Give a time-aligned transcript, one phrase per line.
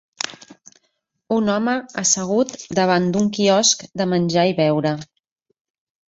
[1.35, 4.95] Un home assegut davant d'un quiosc de menjar i beure.